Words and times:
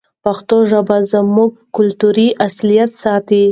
پښتو 0.23 0.57
ژبه 0.71 0.97
زموږ 1.11 1.49
کلتوري 1.75 2.27
اصالت 2.47 2.91
ساتي. 3.03 3.43